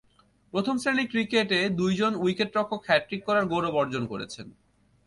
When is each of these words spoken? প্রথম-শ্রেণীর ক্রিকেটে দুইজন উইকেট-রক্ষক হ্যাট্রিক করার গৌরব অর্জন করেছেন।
প্রথম-শ্রেণীর 0.53 1.07
ক্রিকেটে 1.09 1.69
দুইজন 1.69 2.15
উইকেট-রক্ষক 2.15 2.81
হ্যাট্রিক 2.87 3.21
করার 3.25 3.45
গৌরব 3.45 3.75
অর্জন 3.75 4.03
করেছেন। 4.05 4.47